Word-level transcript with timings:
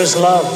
Is 0.00 0.16
love. 0.16 0.48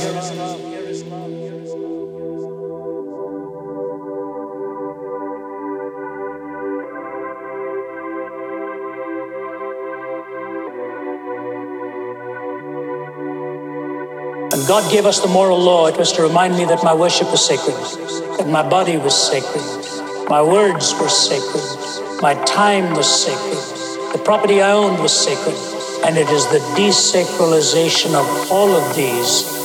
When 14.50 14.66
God 14.66 14.90
gave 14.90 15.04
us 15.04 15.20
the 15.20 15.28
moral 15.28 15.58
law, 15.58 15.88
it 15.88 15.98
was 15.98 16.12
to 16.12 16.22
remind 16.22 16.56
me 16.56 16.64
that 16.64 16.82
my 16.82 16.94
worship 16.94 17.30
was 17.30 17.44
sacred, 17.46 17.76
that 18.38 18.48
my 18.48 18.66
body 18.66 18.96
was 18.96 19.14
sacred, 19.14 19.62
my 20.30 20.40
words 20.40 20.94
were 20.98 21.10
sacred, 21.10 22.22
my 22.22 22.34
time 22.44 22.94
was 22.96 23.08
sacred, 23.24 23.60
the 24.14 24.22
property 24.24 24.62
I 24.62 24.72
owned 24.72 25.02
was 25.02 25.12
sacred, 25.12 25.73
and 26.04 26.18
it 26.18 26.28
is 26.28 26.46
the 26.48 26.58
desacralization 26.76 28.14
of 28.14 28.52
all 28.52 28.70
of 28.72 28.94
these 28.94 29.63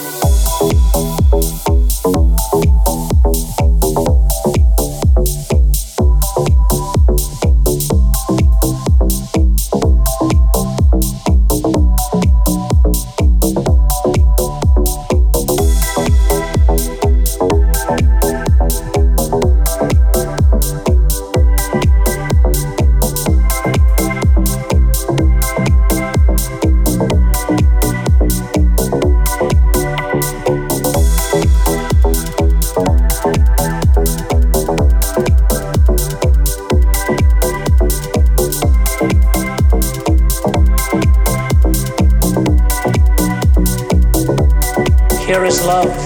love. 45.57 45.99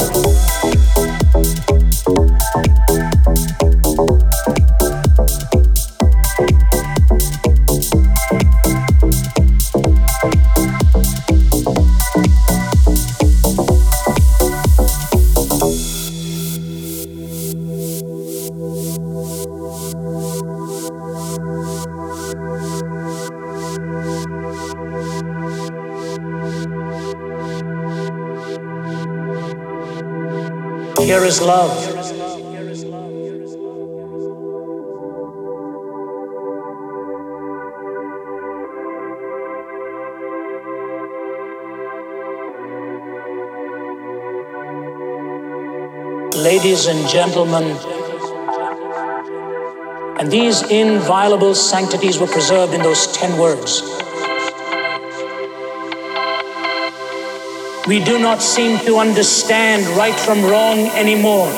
Here 31.14 31.26
is 31.26 31.42
love. 31.42 31.78
Ladies 46.36 46.88
and 46.88 47.08
gentlemen, 47.08 47.78
and 50.18 50.32
these 50.32 50.64
inviolable 50.64 51.54
sanctities 51.54 52.18
were 52.18 52.26
preserved 52.26 52.74
in 52.74 52.82
those 52.82 53.06
ten 53.16 53.38
words. 53.38 54.03
We 57.86 58.00
do 58.00 58.18
not 58.18 58.42
seem 58.42 58.80
to 58.86 58.98
understand 58.98 59.86
right 59.98 60.18
from 60.18 60.42
wrong 60.46 60.88
anymore. 60.96 61.52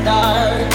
We 0.00 0.06
have, 0.06 0.70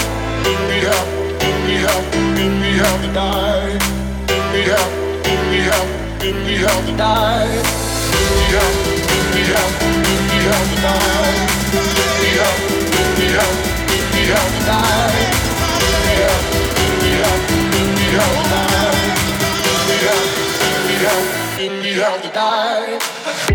me 0.69 0.85
up, 0.85 1.07
dig 1.39 1.57
me 1.65 1.75
up, 1.83 2.03
dig 2.35 2.51
me 2.61 2.69
up 2.79 2.97
the 3.01 3.09
night. 3.11 3.81
Dig 4.27 4.45
me 4.53 4.61
up, 4.69 4.89
dig 5.23 5.41
me 5.49 5.59
up, 5.65 5.87
dig 6.19 6.35
me 6.45 6.53
up 6.63 6.79
the 6.85 6.91
night. 6.93 7.65
Dig 8.13 8.29
me 8.37 8.45
up, 8.61 8.73
dig 9.09 9.25
me 9.33 9.41
up, 9.57 9.71
dig 9.97 10.21
me 10.29 10.37
up 10.45 10.65
the 10.69 10.77
night. 10.85 11.41
Dig 11.97 12.11
me 12.21 12.29
up, 12.37 12.57
dig 12.93 13.09
me 13.17 13.27
up, 13.41 13.55
dig 13.89 14.05
me 14.13 14.23
up 14.35 14.51
the 14.53 14.61
night. 14.65 15.15
Dig 21.57 21.71
me 21.81 21.91
up, 22.01 23.54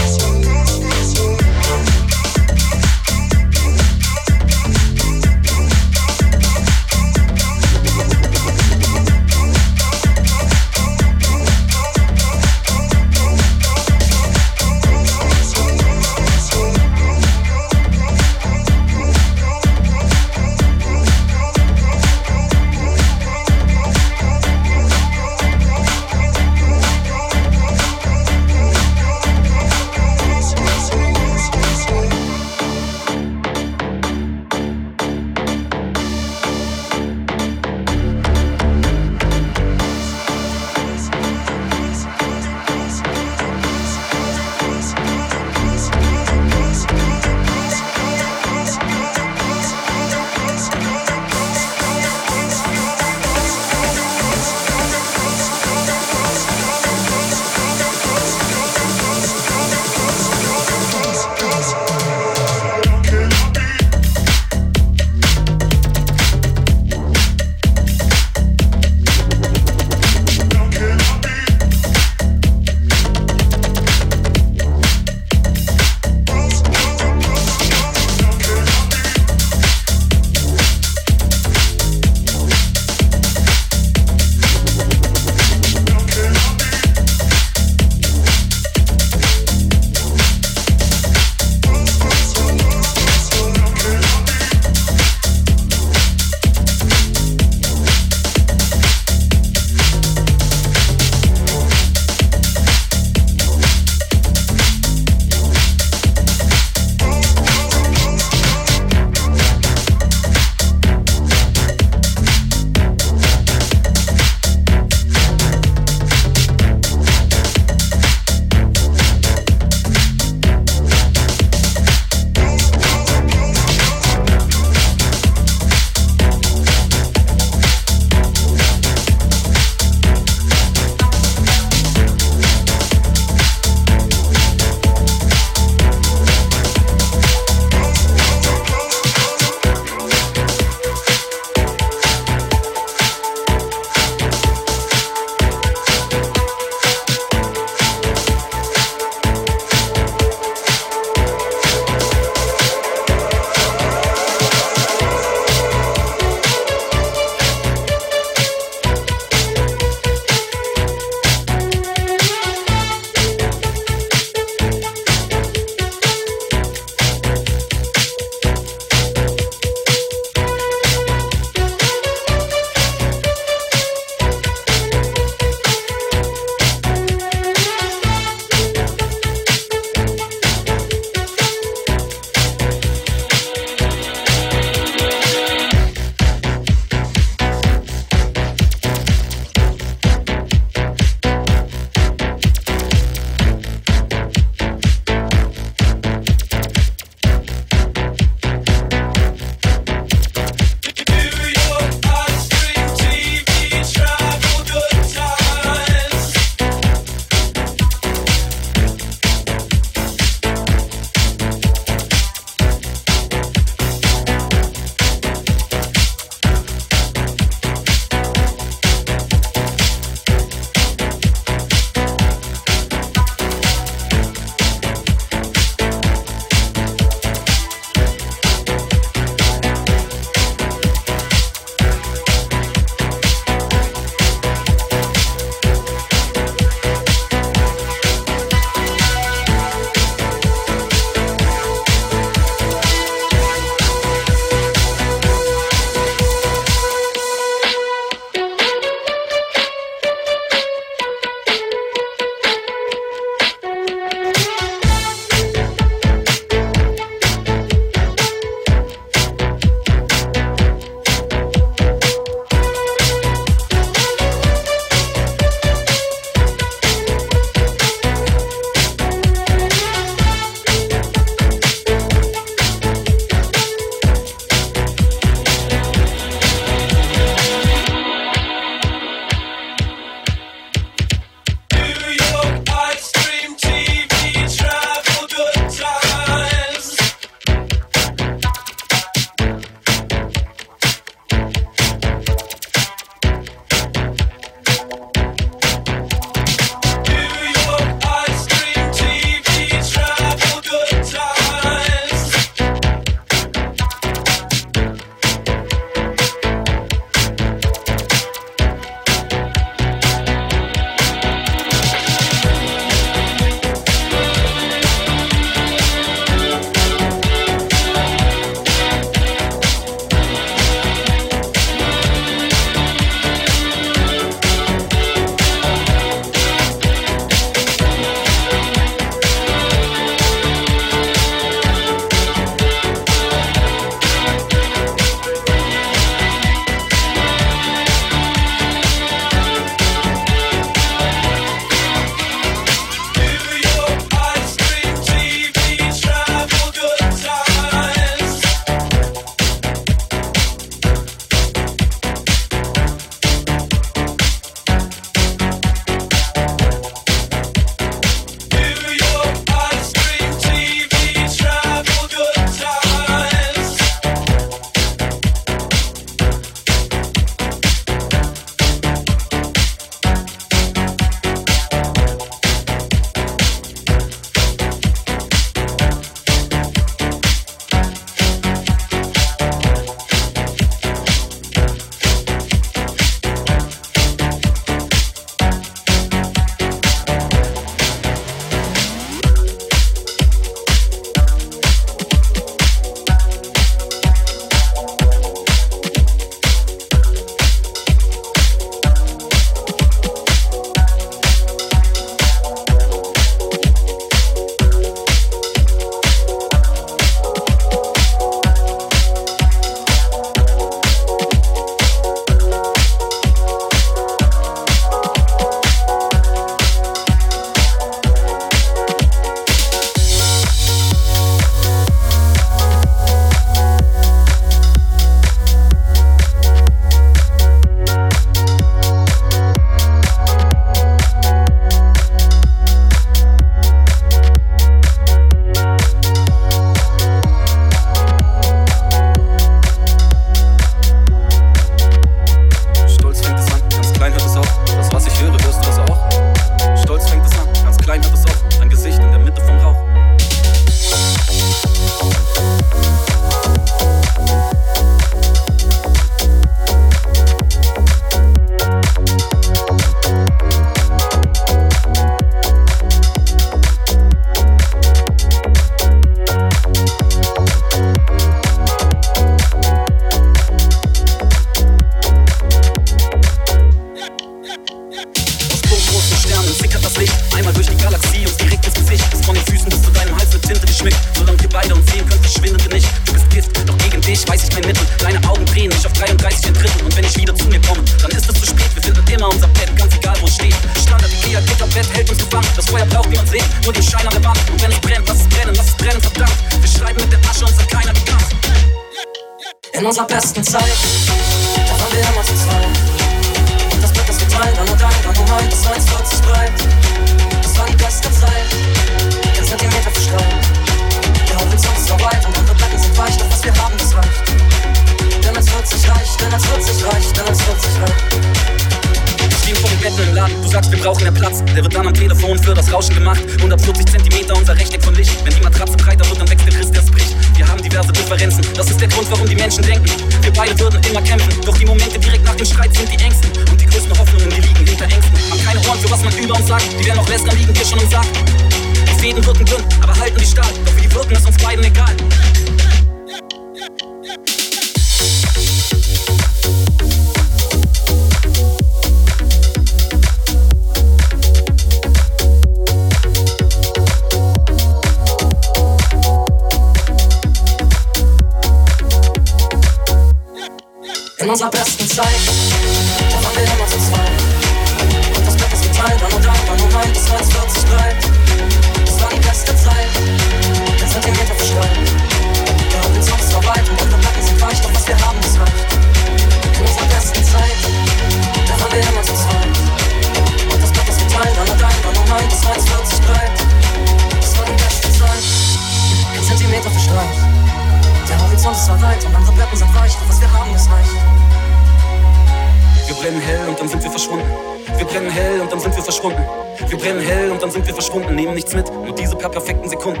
verschwunden, 597.94 598.16
nehmen 598.16 598.34
nichts 598.34 598.52
mit, 598.54 598.66
nur 598.72 598.92
diese 598.92 599.14
paar 599.14 599.30
perfekten 599.30 599.68
Sekunden. 599.68 600.00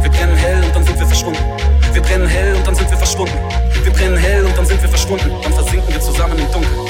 Wir 0.00 0.10
brennen 0.10 0.36
hell 0.36 0.62
und 0.62 0.76
dann 0.76 0.84
sind 0.84 0.98
wir 0.98 1.06
verschwunden. 1.06 1.42
Wir 1.92 2.02
brennen 2.02 2.26
hell 2.28 2.54
und 2.54 2.64
dann 2.64 2.74
sind 2.74 2.88
wir 2.88 2.96
verschwunden. 2.96 3.36
Wir 3.82 3.92
brennen 3.92 4.16
hell 4.16 4.44
und 4.46 4.56
dann 4.56 4.64
sind 4.64 4.80
wir 4.80 4.88
verschwunden. 4.88 5.30
Dann 5.42 5.52
versinken 5.52 5.92
wir 5.92 6.00
zusammen 6.00 6.38
im 6.38 6.52
Dunkeln. 6.52 6.81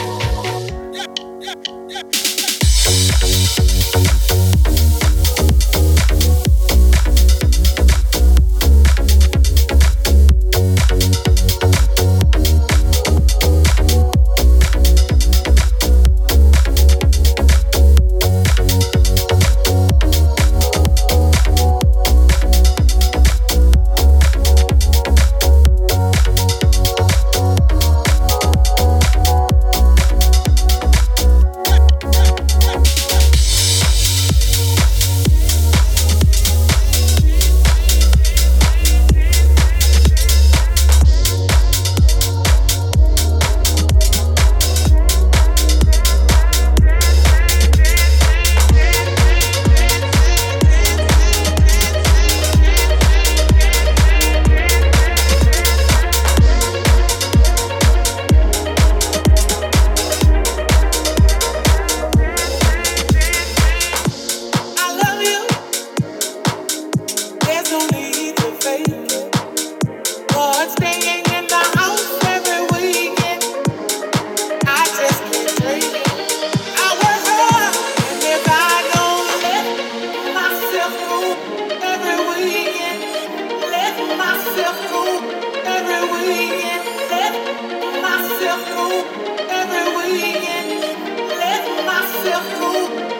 myself 91.86 92.60
go 92.60 93.11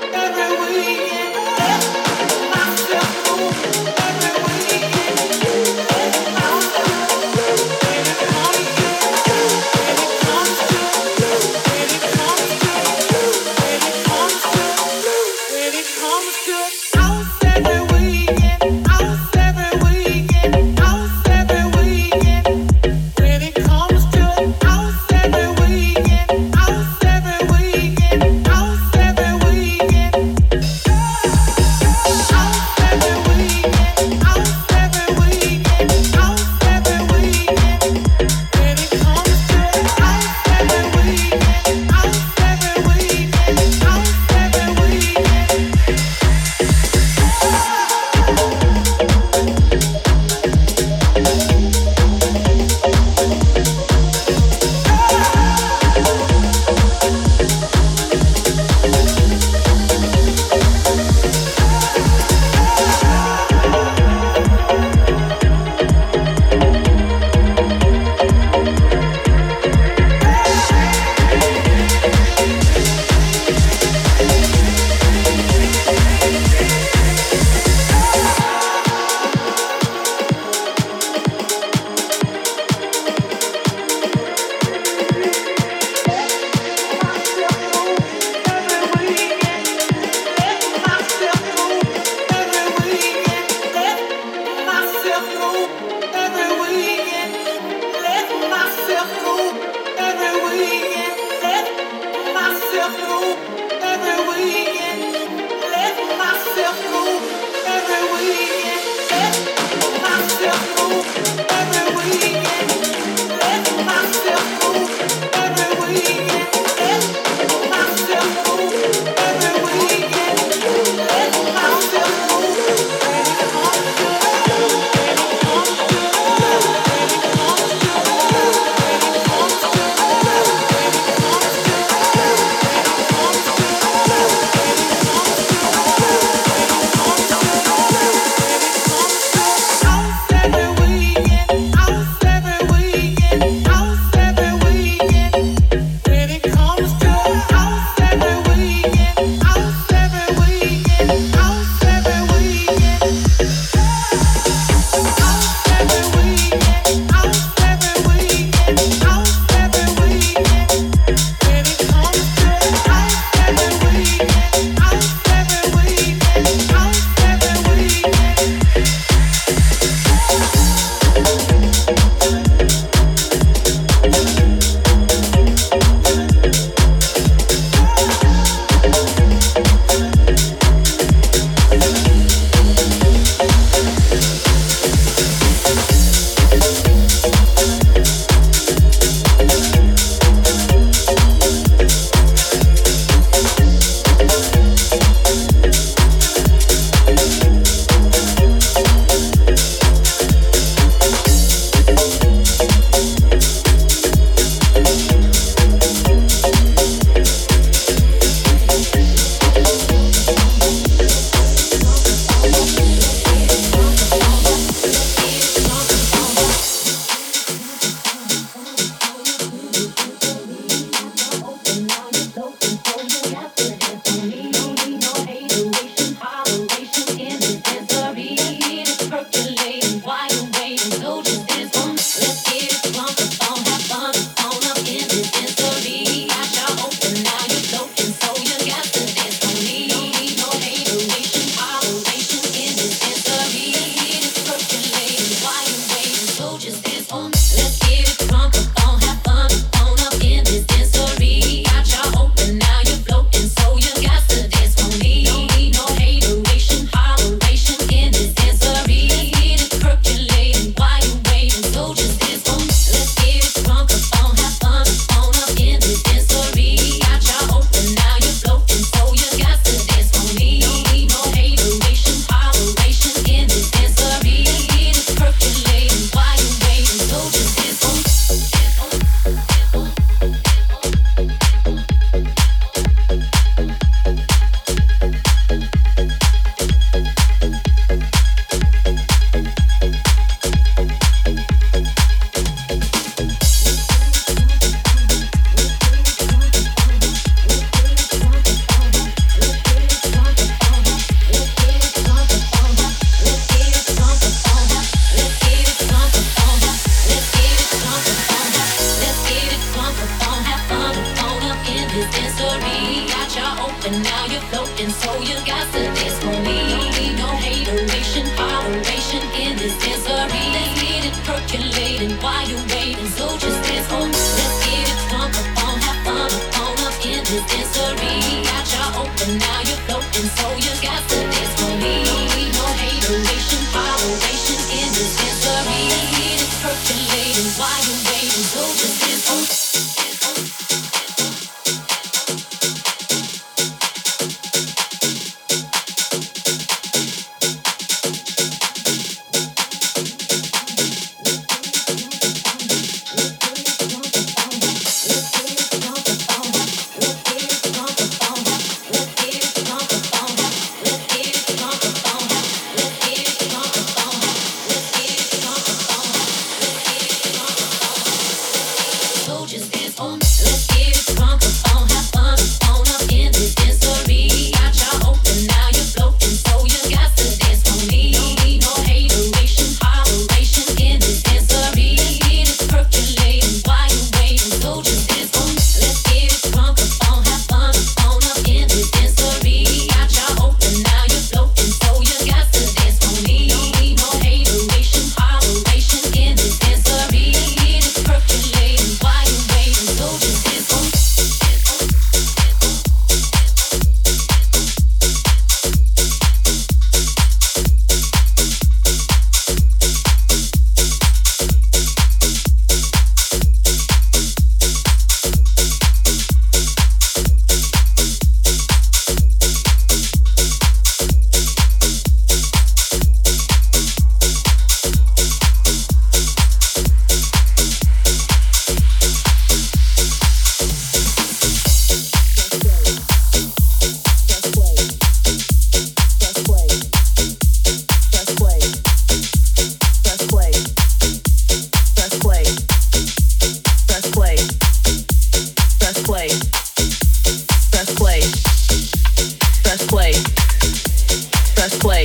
play. 451.83 452.05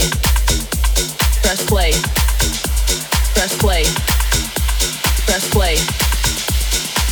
Press 1.43 1.63
play. 1.67 1.91
Press 3.35 3.55
play. 3.59 3.83
Press 5.27 5.49
play. 5.51 5.75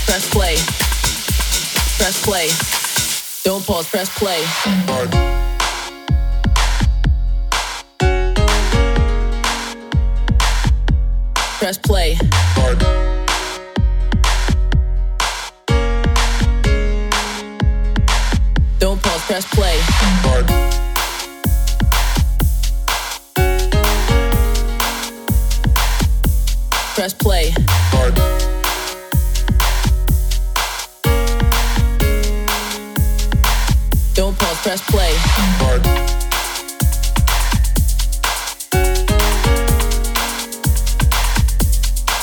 Press 0.07 0.29
play. 0.31 0.55
Press 1.99 2.25
play. 2.25 2.47
Don't 3.43 3.63
pause, 3.63 3.87
press 3.87 4.09
play. 4.17 4.41
Hard. 4.87 5.11
Press 11.59 11.77
play. 11.77 12.17
Hard. 12.57 12.79
Don't 18.79 18.99
pause, 19.03 19.21
press 19.21 19.45
play. 19.53 19.77
Hard. 20.23 20.84
press 26.95 27.13
play. 27.13 27.51
Don't 34.13 34.37
pause, 34.39 34.61
press 34.61 34.81
play. 34.89 35.11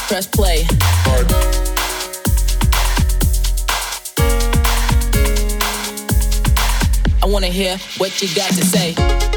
Press 0.08 0.26
play. 0.26 0.64
I 7.22 7.26
wanna 7.26 7.48
hear 7.48 7.76
what 7.98 8.22
you 8.22 8.34
got 8.34 8.48
to 8.52 8.64
say. 8.64 9.31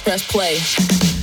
Press 0.00 0.22
Play. 0.26 1.15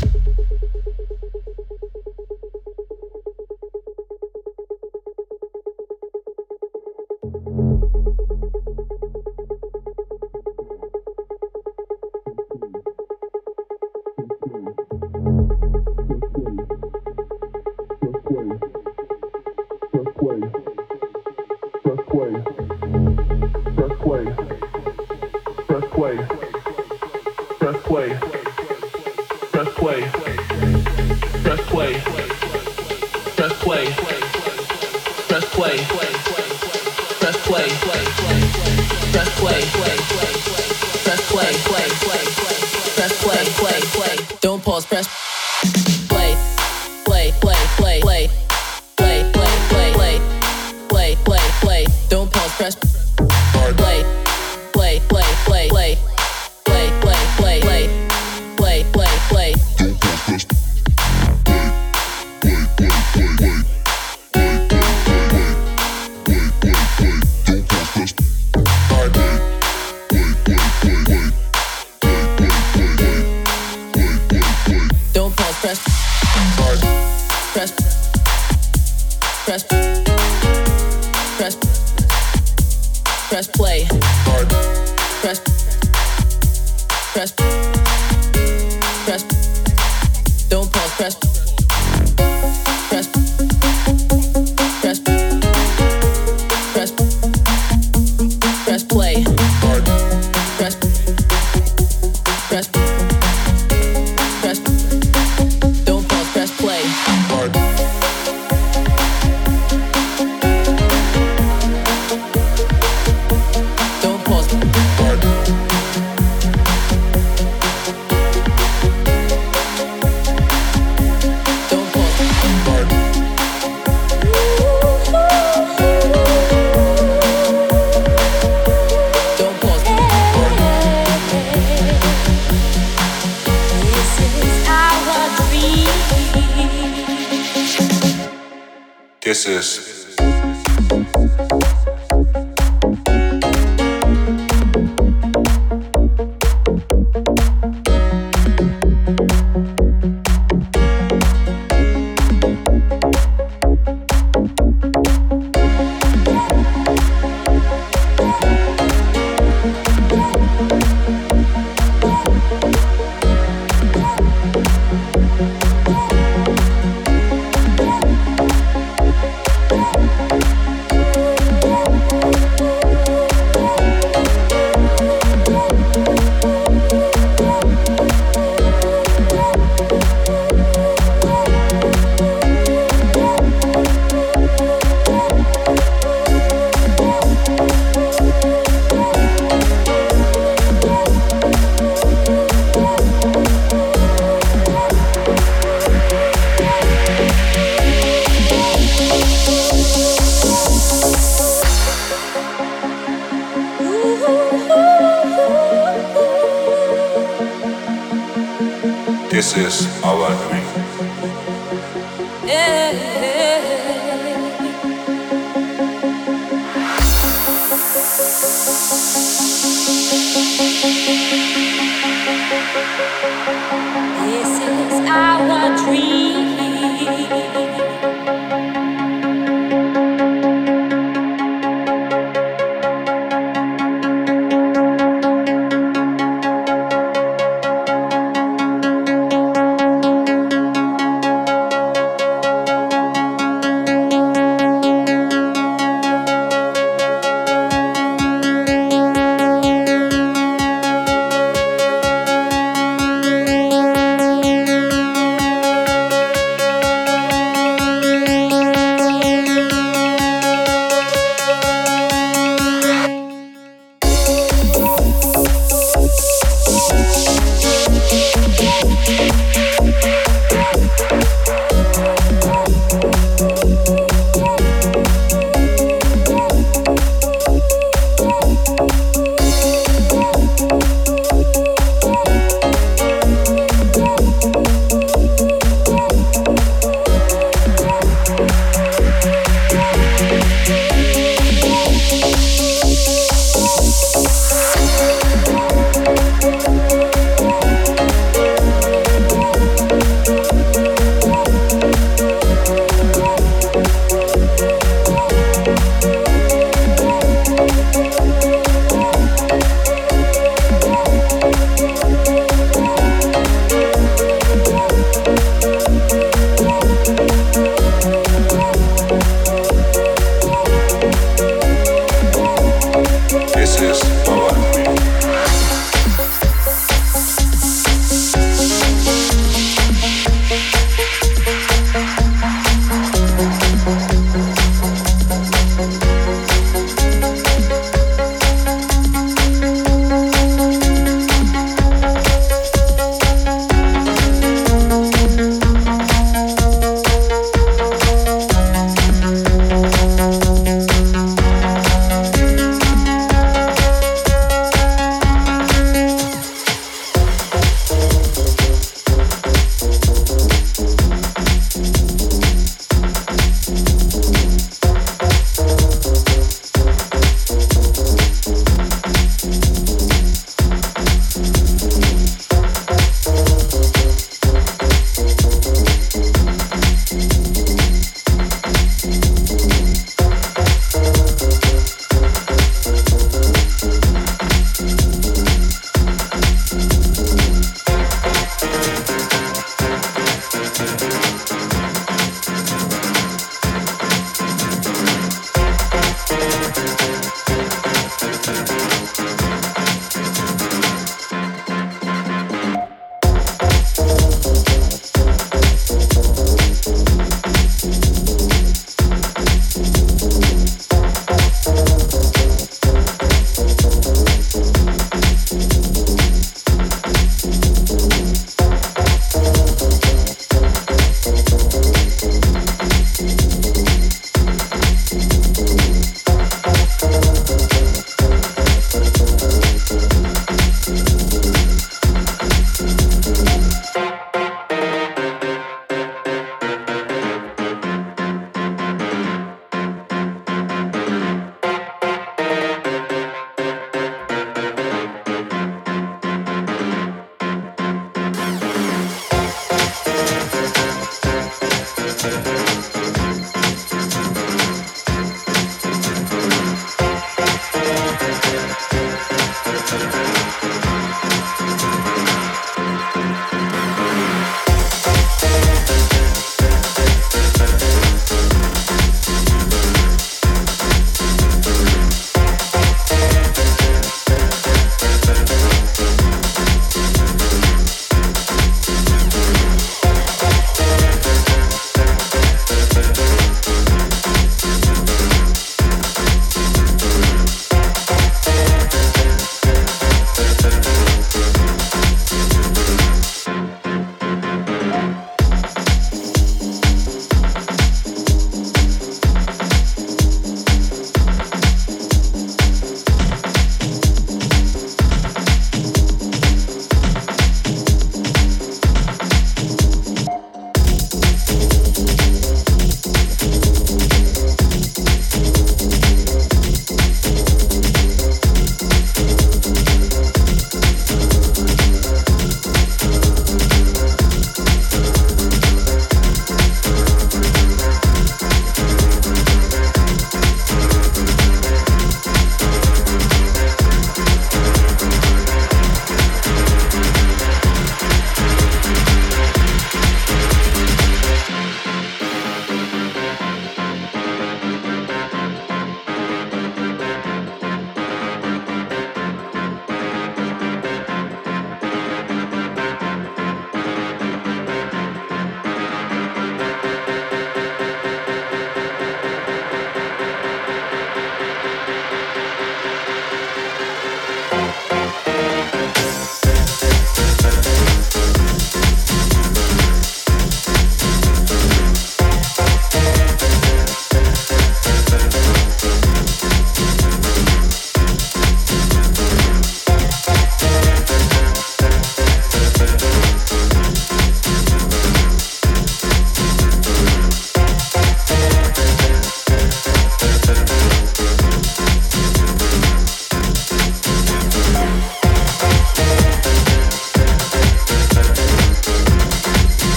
Our 225.85 226.22